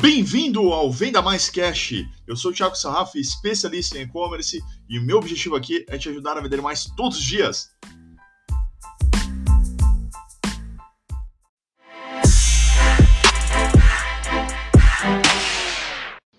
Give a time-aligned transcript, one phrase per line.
[0.00, 2.04] Bem-vindo ao Venda Mais Cash.
[2.24, 6.08] Eu sou o Thiago Sarraf, especialista em e-commerce, e o meu objetivo aqui é te
[6.08, 7.72] ajudar a vender mais todos os dias.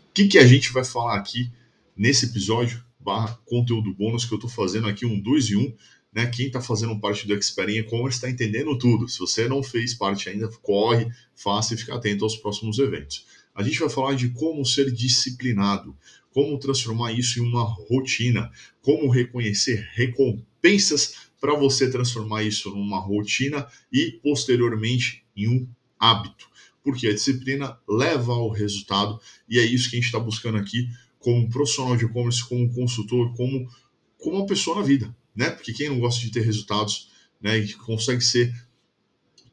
[0.07, 1.51] O que, que a gente vai falar aqui
[1.97, 5.75] nesse episódio barra conteúdo bônus que eu estou fazendo aqui um 2 e 1 um,
[6.13, 6.27] né?
[6.27, 9.07] Quem está fazendo parte do Expert em E-Commerce está entendendo tudo.
[9.09, 13.25] Se você não fez parte ainda, corre, faça e fique atento aos próximos eventos.
[13.59, 15.95] A gente vai falar de como ser disciplinado,
[16.31, 18.51] como transformar isso em uma rotina,
[18.81, 25.67] como reconhecer recompensas para você transformar isso numa rotina e posteriormente em um
[25.99, 26.47] hábito.
[26.83, 30.87] Porque a disciplina leva ao resultado e é isso que a gente está buscando aqui
[31.19, 33.69] como profissional de e-commerce, como consultor, como,
[34.17, 35.49] como uma pessoa na vida né?
[35.51, 37.09] Porque quem não gosta de ter resultados,
[37.41, 38.53] né, e consegue ser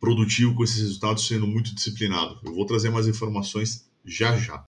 [0.00, 2.40] produtivo com esses resultados sendo muito disciplinado.
[2.44, 4.64] Eu vou trazer mais informações já já.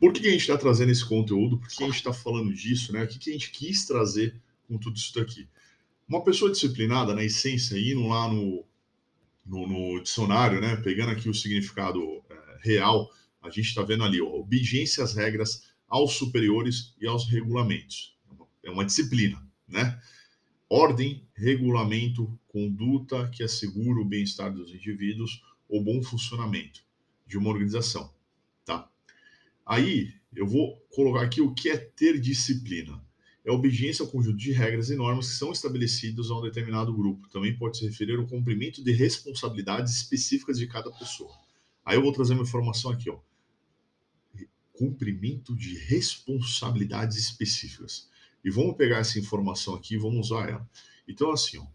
[0.00, 1.58] Por que a gente está trazendo esse conteúdo?
[1.58, 2.92] Por que a gente está falando disso?
[2.92, 3.04] Né?
[3.04, 4.34] O que a gente quis trazer
[4.66, 5.48] com tudo isso daqui?
[6.08, 8.64] Uma pessoa disciplinada, na essência, indo lá no,
[9.46, 10.76] no, no dicionário, né?
[10.76, 13.10] pegando aqui o significado é, real,
[13.42, 18.16] a gente está vendo ali, ó, obediência às regras, aos superiores e aos regulamentos.
[18.62, 20.00] É uma disciplina, né?
[20.68, 26.82] Ordem, regulamento, conduta que assegura o bem-estar dos indivíduos ou bom funcionamento
[27.26, 28.12] de uma organização,
[28.64, 28.88] tá?
[29.66, 33.02] Aí eu vou colocar aqui o que é ter disciplina.
[33.44, 37.28] É obediência ao conjunto de regras e normas que são estabelecidos a um determinado grupo.
[37.30, 41.32] Também pode se referir ao cumprimento de responsabilidades específicas de cada pessoa.
[41.84, 43.18] Aí eu vou trazer uma informação aqui, ó
[44.78, 48.08] cumprimento de responsabilidades específicas.
[48.44, 50.70] E vamos pegar essa informação aqui e vamos usar ela.
[51.06, 51.66] Então, assim, ó,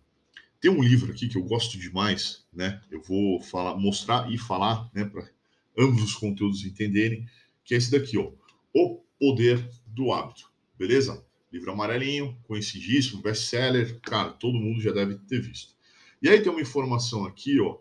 [0.64, 2.82] tem um livro aqui que eu gosto demais, né?
[2.90, 5.30] Eu vou falar, mostrar e falar, né, para
[5.78, 7.28] ambos os conteúdos entenderem,
[7.66, 8.32] que é esse daqui, ó,
[8.74, 11.22] O Poder do Hábito, beleza?
[11.52, 15.76] Livro amarelinho, conhecidíssimo, best-seller, cara, todo mundo já deve ter visto.
[16.22, 17.80] E aí tem uma informação aqui, ó,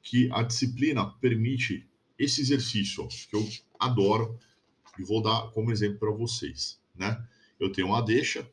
[0.00, 3.44] que a disciplina permite esse exercício, ó, que eu
[3.80, 4.38] adoro,
[4.96, 7.20] e vou dar como exemplo para vocês, né?
[7.58, 8.48] Eu tenho uma deixa,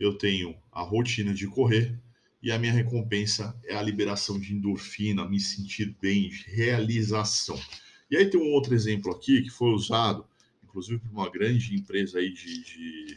[0.00, 1.96] eu tenho a rotina de correr
[2.46, 7.60] e a minha recompensa é a liberação de endorfina, me sentir bem, realização.
[8.08, 10.24] E aí tem um outro exemplo aqui que foi usado,
[10.62, 13.16] inclusive por uma grande empresa aí de, de,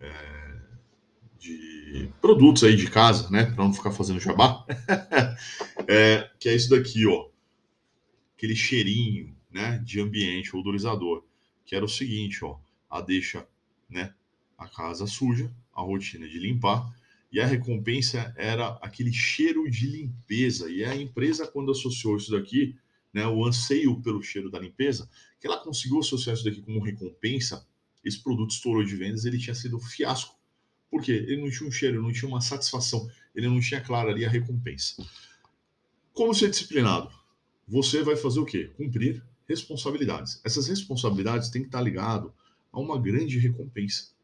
[0.00, 0.58] é,
[1.38, 3.44] de produtos aí de casa, né?
[3.44, 4.66] Para não ficar fazendo jabá,
[5.86, 7.28] é, que é isso daqui, ó,
[8.36, 11.24] aquele cheirinho, né, de ambiente odorizador,
[11.64, 12.58] que era o seguinte, ó,
[12.90, 13.46] a deixa,
[13.88, 14.12] né,
[14.58, 16.92] a casa suja, a rotina de limpar,
[17.36, 20.70] e a recompensa era aquele cheiro de limpeza.
[20.70, 22.74] E a empresa, quando associou isso daqui,
[23.12, 25.06] né, o anseio pelo cheiro da limpeza,
[25.38, 27.68] que ela conseguiu associar isso daqui como recompensa,
[28.02, 30.34] esse produto estourou de vendas, ele tinha sido um fiasco.
[30.90, 31.12] Por quê?
[31.12, 34.30] Ele não tinha um cheiro, não tinha uma satisfação, ele não tinha clara ali a
[34.30, 35.06] recompensa.
[36.14, 37.10] Como ser disciplinado?
[37.68, 38.72] Você vai fazer o quê?
[38.78, 40.40] Cumprir responsabilidades.
[40.42, 42.32] Essas responsabilidades têm que estar ligado
[42.72, 44.14] a uma grande recompensa.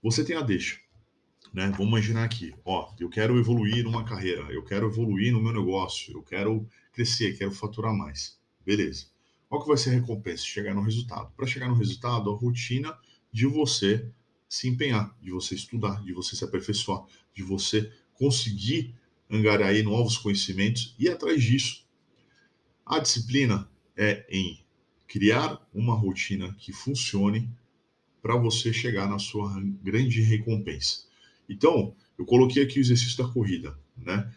[0.00, 0.78] Você tem a deixa,
[1.52, 1.68] né?
[1.70, 6.14] Vamos imaginar aqui, ó, eu quero evoluir numa carreira, eu quero evoluir no meu negócio,
[6.14, 8.38] eu quero crescer, quero faturar mais.
[8.64, 9.06] Beleza.
[9.48, 10.44] Qual que vai ser a recompensa?
[10.44, 11.32] Chegar no resultado.
[11.36, 12.96] Para chegar no resultado, a rotina
[13.32, 14.08] de você
[14.48, 18.94] se empenhar, de você estudar, de você se aperfeiçoar, de você conseguir
[19.30, 21.88] angariar novos conhecimentos e atrás disso
[22.90, 24.58] a disciplina é em
[25.06, 27.48] criar uma rotina que funcione
[28.20, 31.04] para você chegar na sua grande recompensa.
[31.50, 34.32] Então, eu coloquei aqui o exercício da corrida, né?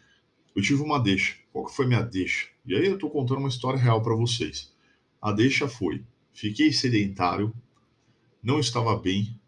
[0.56, 1.35] Eu tive uma deixa.
[1.51, 2.47] Qual que foi minha deixa?
[2.66, 4.74] E aí eu estou contando uma história real para vocês.
[5.22, 6.03] A deixa foi:
[6.34, 7.53] fiquei sedentário,
[8.41, 9.40] não estava bem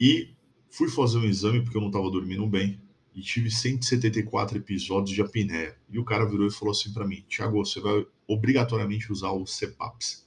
[0.00, 0.30] e
[0.68, 2.80] fui fazer um exame porque eu não estava dormindo bem
[3.14, 5.76] e tive 174 episódios de apneia.
[5.88, 9.44] E o cara virou e falou assim para mim: Tiago, você vai obrigatoriamente usar o
[9.44, 10.26] CPAPS.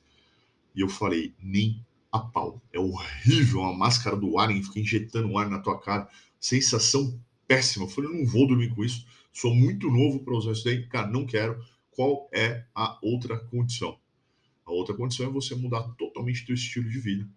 [0.73, 1.83] E eu falei: nem
[2.15, 2.61] a pau.
[2.71, 6.07] É horrível a máscara do ar, fica injetando ar na tua cara.
[6.39, 7.87] Sensação péssima.
[7.87, 9.05] Falei: não vou dormir com isso.
[9.31, 10.87] Sou muito novo para usar isso daí.
[10.87, 11.63] Cara, não quero.
[11.91, 13.97] Qual é a outra condição?
[14.65, 17.27] A outra condição é você mudar totalmente o teu estilo de vida.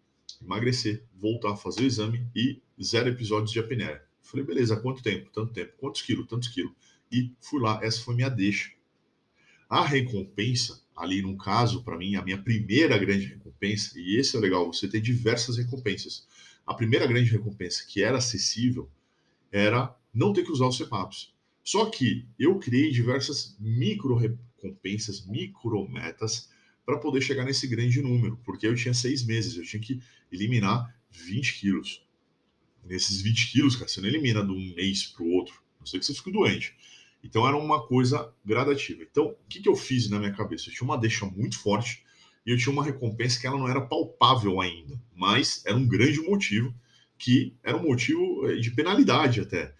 [0.42, 4.02] Emagrecer, voltar a fazer o exame e zero episódios de apneia.
[4.22, 5.30] Falei, beleza, quanto tempo?
[5.32, 5.72] Tanto tempo.
[5.78, 6.26] Quantos quilos?
[6.26, 6.72] Tantos quilos.
[7.10, 8.70] E fui lá, essa foi minha deixa.
[9.68, 14.40] A recompensa, ali no caso, para mim, a minha primeira grande recompensa, e esse é
[14.40, 16.26] legal, você tem diversas recompensas.
[16.68, 18.90] A primeira grande recompensa que era acessível
[19.50, 21.32] era não ter que usar os CPAPs.
[21.64, 26.50] Só que eu criei diversas micro recompensas, micro metas
[26.84, 29.98] para poder chegar nesse grande número, porque eu tinha seis meses, eu tinha que
[30.30, 32.06] eliminar 20 quilos.
[32.84, 35.98] Nesses 20 quilos, cara, você não elimina de um mês para o outro, não sei
[35.98, 36.76] que você fique doente.
[37.24, 39.02] Então era uma coisa gradativa.
[39.02, 40.68] Então, o que, que eu fiz na minha cabeça?
[40.68, 42.04] Eu tinha uma deixa muito forte
[42.48, 46.18] e eu tinha uma recompensa que ela não era palpável ainda, mas era um grande
[46.22, 46.74] motivo,
[47.18, 49.74] que era um motivo eh, de penalidade até.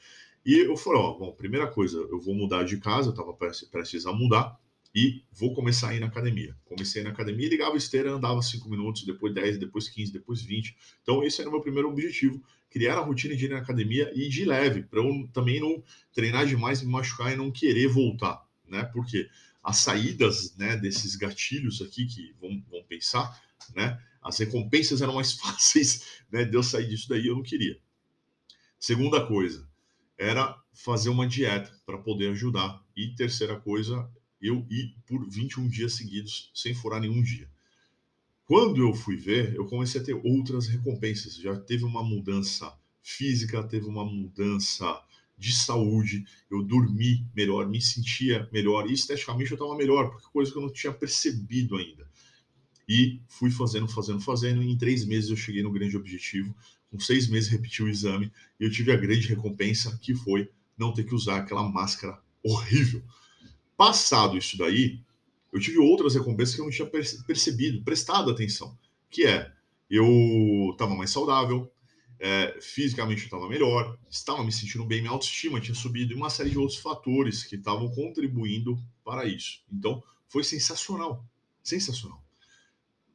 [0.45, 4.05] E eu falei, ó, bom, primeira coisa, eu vou mudar de casa, eu estava prestes
[4.05, 4.61] a mudar,
[4.95, 6.55] e vou começar a ir na academia.
[6.67, 10.77] Comecei na academia, ligava a esteira, andava 5 minutos, depois 10, depois 15, depois 20.
[11.03, 14.29] Então, esse era o meu primeiro objetivo: criar a rotina de ir na academia e
[14.29, 15.83] de leve, para eu também não
[16.13, 18.85] treinar demais, me machucar e não querer voltar, né?
[18.93, 19.27] Porque
[19.69, 23.39] as saídas né, desses gatilhos aqui que vão, vão pensar,
[23.75, 24.03] né?
[24.23, 27.79] As recompensas eram mais fáceis né, de eu sair disso daí, eu não queria.
[28.81, 29.69] Segunda coisa,
[30.17, 32.83] era fazer uma dieta para poder ajudar.
[32.97, 34.11] E terceira coisa,
[34.41, 37.47] eu ir por 21 dias seguidos sem furar nenhum dia.
[38.47, 41.37] Quando eu fui ver, eu comecei a ter outras recompensas.
[41.37, 42.73] Já teve uma mudança
[43.03, 44.99] física, teve uma mudança
[45.39, 50.51] de saúde, eu dormi melhor, me sentia melhor, e esteticamente eu estava melhor, porque coisa
[50.51, 52.09] que eu não tinha percebido ainda.
[52.89, 56.55] E fui fazendo, fazendo, fazendo, e em três meses eu cheguei no grande objetivo.
[56.91, 60.93] Com seis meses repeti o exame, e eu tive a grande recompensa, que foi não
[60.93, 63.03] ter que usar aquela máscara horrível
[63.79, 64.99] Passado isso daí,
[65.53, 66.91] eu tive outras recompensas que eu não tinha
[67.25, 68.77] percebido, prestado atenção,
[69.09, 69.53] que é
[69.89, 71.71] eu estava mais saudável,
[72.19, 76.31] é, fisicamente eu estava melhor, estava me sentindo bem, minha autoestima tinha subido e uma
[76.31, 79.63] série de outros fatores que estavam contribuindo para isso.
[79.73, 81.25] Então, foi sensacional,
[81.63, 82.23] sensacional.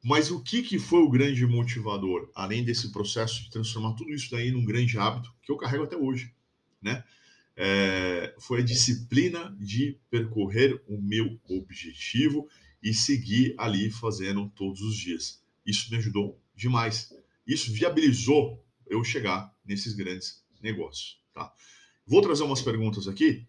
[0.04, 4.32] Mas o que, que foi o grande motivador, além desse processo de transformar tudo isso
[4.32, 6.34] daí num grande hábito que eu carrego até hoje,
[6.82, 7.04] né?
[7.56, 12.48] é, foi a disciplina de percorrer o meu objetivo
[12.82, 15.42] e seguir ali fazendo todos os dias.
[15.66, 17.14] Isso me ajudou demais.
[17.46, 18.63] Isso viabilizou
[18.94, 21.22] eu chegar nesses grandes negócios.
[21.34, 21.54] Tá?
[22.06, 23.48] Vou trazer umas perguntas aqui.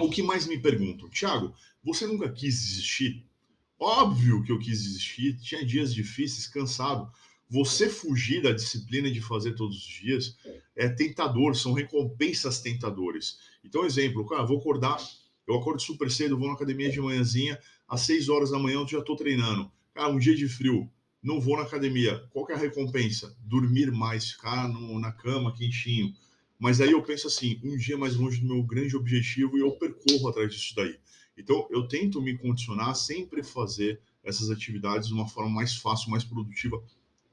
[0.00, 1.10] O que mais me perguntam?
[1.10, 3.26] Tiago, você nunca quis desistir?
[3.78, 5.38] Óbvio que eu quis desistir.
[5.40, 7.10] Tinha dias difíceis, cansado
[7.50, 10.36] você fugir da disciplina de fazer todos os dias
[10.76, 13.38] é tentador, são recompensas tentadores.
[13.64, 14.96] Então, exemplo, cara, vou acordar,
[15.48, 17.58] eu acordo super cedo, vou na academia de manhãzinha,
[17.90, 19.70] às 6 horas da manhã eu já estou treinando.
[19.92, 20.88] Cara, um dia de frio,
[21.20, 22.24] não vou na academia.
[22.32, 23.36] Qual é a recompensa?
[23.40, 26.14] Dormir mais, ficar no, na cama quentinho.
[26.56, 29.72] Mas aí eu penso assim, um dia mais longe do meu grande objetivo e eu
[29.72, 30.96] percorro atrás disso daí.
[31.36, 36.10] Então, eu tento me condicionar a sempre fazer essas atividades de uma forma mais fácil,
[36.10, 36.80] mais produtiva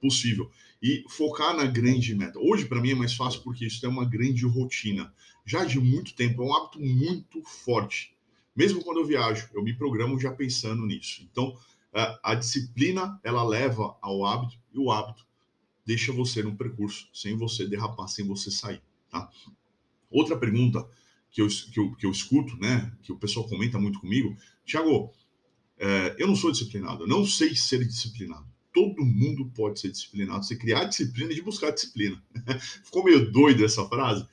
[0.02, 0.50] possível
[0.82, 2.40] e focar na grande meta.
[2.40, 5.14] Hoje, para mim, é mais fácil porque isso é uma grande rotina.
[5.46, 8.17] Já de muito tempo, é um hábito muito forte.
[8.58, 11.28] Mesmo quando eu viajo, eu me programo já pensando nisso.
[11.32, 11.56] Então,
[12.24, 15.26] a disciplina, ela leva ao hábito e o hábito
[15.86, 18.82] deixa você no percurso, sem você derrapar, sem você sair.
[19.10, 19.30] Tá?
[20.10, 20.88] Outra pergunta
[21.30, 25.14] que eu, que eu, que eu escuto, né, que o pessoal comenta muito comigo, Tiago,
[25.78, 30.46] é, eu não sou disciplinado, eu não sei ser disciplinado todo mundo pode ser disciplinado.
[30.46, 32.22] Você criar disciplina de buscar disciplina.
[32.86, 34.28] Ficou meio doido essa frase?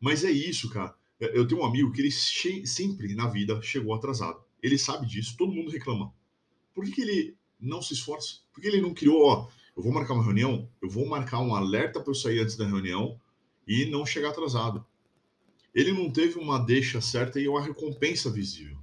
[0.00, 0.94] Mas é isso, cara.
[1.18, 4.42] Eu tenho um amigo que ele sempre na vida chegou atrasado.
[4.62, 6.12] Ele sabe disso, todo mundo reclama.
[6.74, 8.40] Por que, que ele não se esforça?
[8.52, 11.54] Por que ele não criou, ó, eu vou marcar uma reunião, eu vou marcar um
[11.54, 13.18] alerta para eu sair antes da reunião
[13.66, 14.84] e não chegar atrasado.
[15.74, 18.78] Ele não teve uma deixa certa e uma recompensa visível.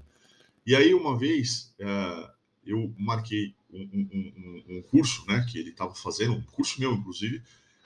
[0.66, 2.32] E aí, uma vez, uh,
[2.66, 7.42] eu marquei um, um, um, curso, né, que ele estava fazendo, um curso meu, inclusive,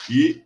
[0.10, 0.42] e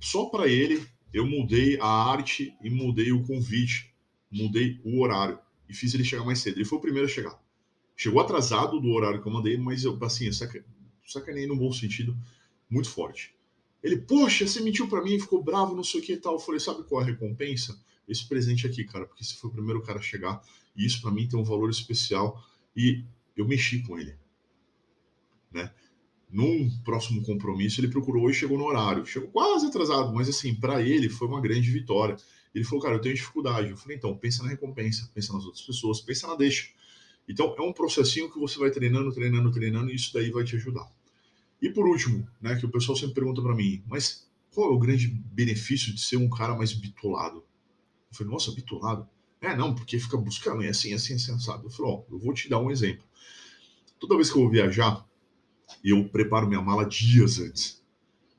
[0.00, 3.94] só para ele eu mudei a arte e mudei o convite,
[4.30, 5.38] mudei o horário
[5.68, 6.56] e fiz ele chegar mais cedo.
[6.56, 7.38] Ele foi o primeiro a chegar.
[7.96, 10.64] Chegou atrasado do horário que eu mandei, mas eu, assim, eu saca,
[11.06, 12.16] sacanei no bom sentido,
[12.68, 13.34] muito forte.
[13.82, 16.34] Ele, poxa, você mentiu para mim, ficou bravo, não sei o que e tal.
[16.34, 17.78] Eu falei, sabe qual é a recompensa?
[18.08, 20.42] Esse presente aqui, cara, porque você foi o primeiro cara a chegar
[20.74, 22.42] e isso para mim tem um valor especial
[22.76, 23.04] e
[23.36, 24.16] eu mexi com ele
[25.52, 25.70] né?
[26.32, 29.04] Num próximo compromisso, ele procurou e chegou no horário.
[29.04, 32.16] Chegou quase atrasado, mas assim, para ele foi uma grande vitória.
[32.54, 33.68] Ele falou, cara, eu tenho dificuldade.
[33.68, 36.70] Eu falei, então, pensa na recompensa, pensa nas outras pessoas, pensa na deixa.
[37.28, 40.56] Então, é um processinho que você vai treinando, treinando, treinando, e isso daí vai te
[40.56, 40.90] ajudar.
[41.60, 44.78] E por último, né, que o pessoal sempre pergunta para mim, mas qual é o
[44.78, 47.44] grande benefício de ser um cara mais bitolado?
[48.10, 49.06] Eu falei, nossa, bitolado?
[49.40, 51.66] É, não, porque fica buscando, é assim, é assim, é assim, assado.
[51.66, 53.04] Eu falei, ó, eu vou te dar um exemplo.
[53.98, 55.06] Toda vez que eu vou viajar,
[55.84, 57.82] eu preparo minha mala dias antes.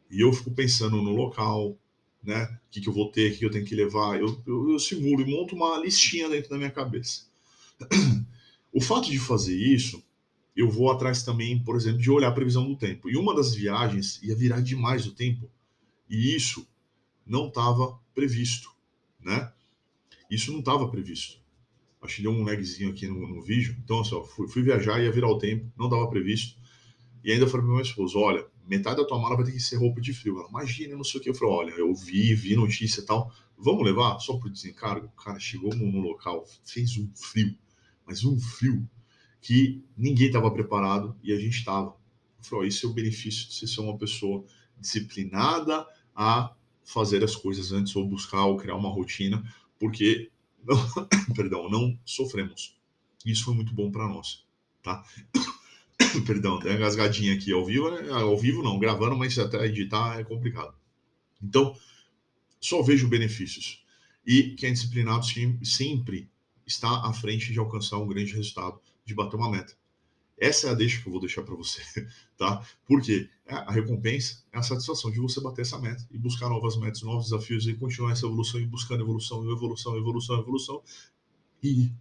[0.09, 1.77] E eu fico pensando no local,
[2.23, 2.45] né?
[2.67, 4.19] O que, que eu vou ter, o que, que eu tenho que levar.
[4.19, 7.25] Eu, eu, eu simulo e monto uma listinha dentro da minha cabeça.
[8.75, 10.03] O fato de fazer isso,
[10.55, 13.07] eu vou atrás também, por exemplo, de olhar a previsão do tempo.
[13.07, 15.47] E uma das viagens ia virar demais o tempo.
[16.09, 16.67] E isso
[17.23, 18.71] não estava previsto,
[19.21, 19.51] né?
[20.27, 21.37] Isso não estava previsto.
[22.01, 23.77] Acho que deu um lagzinho aqui no, no vídeo.
[23.83, 26.59] Então, assim, ó, fui, fui, viajar, ia virar o tempo, não estava previsto.
[27.23, 29.77] E ainda falei para meu esposo, olha, metade da tua mala vai ter que ser
[29.77, 30.39] roupa de frio.
[30.39, 31.29] Ela, imagina, não sei o que.
[31.29, 33.33] Eu falei, olha, eu vi, vi notícia e tal.
[33.57, 34.19] Vamos levar?
[34.19, 35.07] Só por desencargo?
[35.07, 37.55] O cara chegou no, local, fez um frio,
[38.05, 38.87] mas um frio
[39.39, 41.89] que ninguém estava preparado e a gente estava.
[41.89, 44.43] Eu falei, esse é o benefício de você ser uma pessoa
[44.77, 46.53] disciplinada a
[46.83, 49.43] fazer as coisas antes ou buscar ou criar uma rotina,
[49.79, 50.29] porque
[50.63, 50.75] não,
[51.35, 52.77] perdão, não sofremos.
[53.25, 54.45] Isso foi muito bom para nós,
[54.81, 55.05] tá?
[56.25, 58.11] perdão, tem engasgadinha aqui ao vivo, né?
[58.11, 60.73] ao vivo não, gravando, mas até editar é complicado.
[61.41, 61.75] Então,
[62.59, 63.83] só vejo benefícios.
[64.25, 65.25] E quem é disciplinado
[65.63, 66.29] sempre
[66.65, 69.73] está à frente de alcançar um grande resultado, de bater uma meta.
[70.37, 71.81] Essa é a deixa que eu vou deixar para você,
[72.37, 72.65] tá?
[72.87, 77.01] Porque a recompensa é a satisfação de você bater essa meta e buscar novas metas,
[77.01, 80.83] novos desafios e continuar essa evolução e buscando evolução, evolução, evolução, evolução.
[81.61, 81.91] E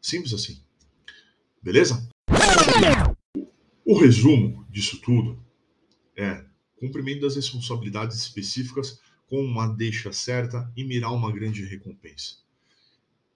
[0.00, 0.60] simples assim.
[1.62, 2.08] Beleza?
[3.86, 5.38] O resumo disso tudo
[6.16, 6.42] é
[6.74, 12.36] cumprimento das responsabilidades específicas com uma deixa certa e mirar uma grande recompensa.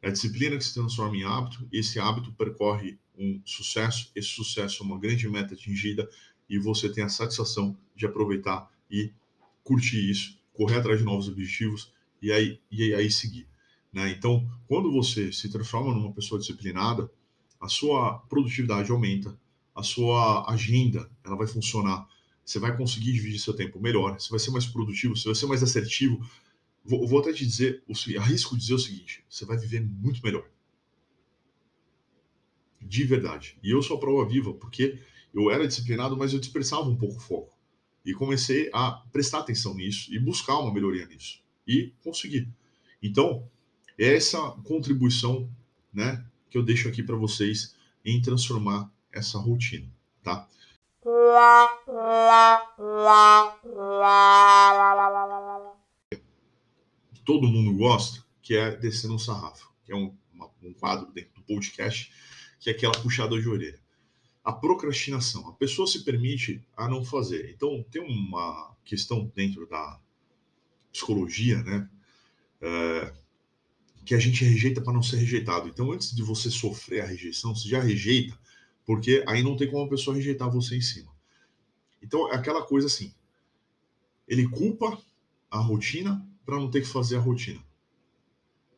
[0.00, 4.82] É a disciplina que se transforma em hábito, esse hábito percorre um sucesso, esse sucesso
[4.82, 6.08] é uma grande meta atingida
[6.48, 9.12] e você tem a satisfação de aproveitar e
[9.62, 13.46] curtir isso, correr atrás de novos objetivos e aí, e aí seguir.
[13.92, 14.12] Né?
[14.12, 17.10] Então, quando você se transforma numa pessoa disciplinada,
[17.60, 19.38] a sua produtividade aumenta,
[19.78, 22.06] a sua agenda ela vai funcionar,
[22.44, 25.46] você vai conseguir dividir seu tempo melhor, você vai ser mais produtivo, você vai ser
[25.46, 26.20] mais assertivo,
[26.88, 27.82] Vou, vou até te dizer,
[28.18, 30.48] arrisco dizer o seguinte: você vai viver muito melhor.
[32.80, 33.58] De verdade.
[33.62, 34.98] E eu sou a prova viva, porque
[35.34, 37.54] eu era disciplinado, mas eu dispersava um pouco o foco.
[38.06, 41.42] E comecei a prestar atenção nisso e buscar uma melhoria nisso.
[41.66, 42.48] E consegui.
[43.02, 43.46] Então,
[43.98, 45.50] é essa contribuição
[45.92, 49.88] né, que eu deixo aqui para vocês em transformar essa rotina,
[50.22, 50.46] tá?
[57.28, 61.34] todo mundo gosta, que é descer no sarrafo, que é um, uma, um quadro dentro
[61.34, 62.10] do podcast,
[62.58, 63.78] que é aquela puxada de orelha.
[64.42, 67.50] A procrastinação, a pessoa se permite a não fazer.
[67.54, 70.00] Então, tem uma questão dentro da
[70.90, 71.90] psicologia, né?
[72.62, 73.12] É,
[74.06, 75.68] que a gente rejeita para não ser rejeitado.
[75.68, 78.34] Então, antes de você sofrer a rejeição, você já rejeita,
[78.88, 81.12] porque aí não tem como a pessoa rejeitar você em cima.
[82.02, 83.12] Então, é aquela coisa assim:
[84.26, 84.98] ele culpa
[85.50, 87.62] a rotina para não ter que fazer a rotina.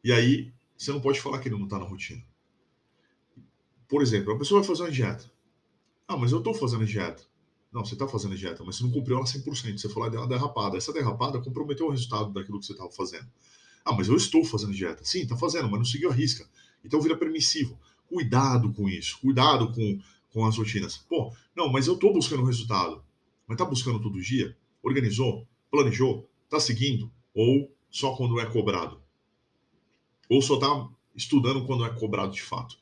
[0.02, 2.25] E aí, você não pode falar que ele não está na rotina.
[3.87, 5.31] Por exemplo, a pessoa vai fazer uma dieta.
[6.09, 7.23] Ah, mas eu estou fazendo dieta.
[7.73, 9.79] Não, você está fazendo dieta, mas você não cumpriu ela 100%.
[9.79, 10.76] Você falou dela derrapada.
[10.76, 13.31] Essa derrapada comprometeu o resultado daquilo que você estava fazendo.
[13.85, 15.05] Ah, mas eu estou fazendo dieta.
[15.05, 16.45] Sim, está fazendo, mas não seguiu a risca.
[16.85, 17.79] Então vira permissivo.
[18.12, 19.19] Cuidado com isso.
[19.21, 20.00] Cuidado com,
[20.31, 20.99] com as rotinas.
[20.99, 23.02] Pô, não, mas eu estou buscando resultado.
[23.47, 24.55] Mas está buscando todo dia?
[24.83, 25.47] Organizou?
[25.71, 26.29] Planejou?
[26.45, 27.11] Está seguindo?
[27.35, 29.00] ou só quando é cobrado?
[30.29, 32.76] Ou só está estudando quando é cobrado de fato?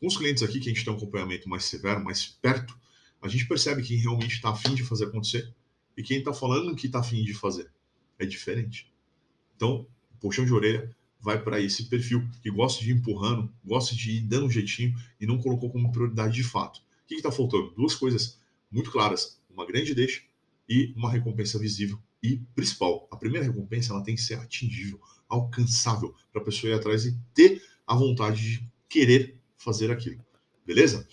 [0.00, 2.78] Com os clientes aqui que a gente tem um acompanhamento mais severo, mais perto,
[3.20, 5.52] a gente percebe quem realmente está afim de fazer acontecer
[5.96, 7.70] e quem está falando que está afim de fazer.
[8.18, 8.92] É diferente.
[9.56, 9.86] Então,
[10.20, 14.20] puxão de orelha vai para esse perfil que gosta de ir empurrando, gosta de ir
[14.20, 16.78] dando um jeitinho e não colocou como prioridade de fato.
[16.78, 17.72] O que está faltando?
[17.74, 18.38] Duas coisas
[18.70, 20.22] muito claras: uma grande deixa
[20.68, 26.14] e uma recompensa visível e principal, a primeira recompensa ela tem que ser atingível, alcançável
[26.32, 30.24] para a pessoa ir atrás e ter a vontade de querer fazer aquilo.
[30.66, 31.06] Beleza?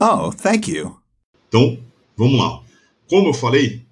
[0.00, 1.00] Oh, thank you.
[1.48, 1.82] Então,
[2.16, 2.64] vamos lá.
[3.08, 3.84] Como eu falei,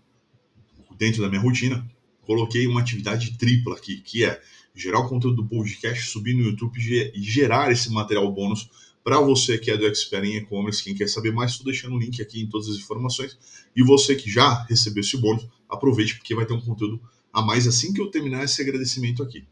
[0.96, 1.84] dentro da minha rotina,
[2.20, 4.40] coloquei uma atividade tripla aqui, que é
[4.74, 6.78] gerar o conteúdo do podcast, subir no YouTube
[7.14, 8.68] e gerar esse material bônus
[9.04, 11.98] para você que é do Expert em E-Commerce, quem quer saber mais, estou deixando o
[11.98, 13.36] link aqui em todas as informações.
[13.74, 17.00] E você que já recebeu esse bônus, aproveite porque vai ter um conteúdo
[17.32, 19.44] a mais assim que eu terminar esse agradecimento aqui.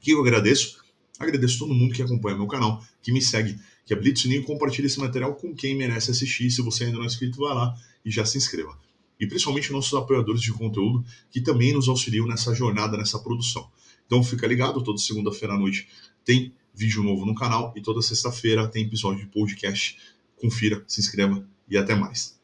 [0.00, 0.78] Que eu agradeço?
[1.18, 4.44] Agradeço todo mundo que acompanha meu canal, que me segue, que habilita o sininho e
[4.44, 6.48] compartilha esse material com quem merece assistir.
[6.50, 7.74] Se você ainda não é inscrito, vá lá
[8.04, 8.78] e já se inscreva.
[9.18, 13.68] E principalmente nossos apoiadores de conteúdo que também nos auxiliam nessa jornada, nessa produção.
[14.08, 15.86] Então fica ligado, toda segunda-feira à noite
[16.24, 19.98] tem vídeo novo no canal e toda sexta-feira tem episódio de podcast.
[20.36, 22.37] Confira, se inscreva e até mais.